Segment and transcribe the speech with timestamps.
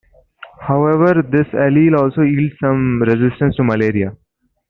[0.61, 4.17] However, this allele also yields some resistance to malaria.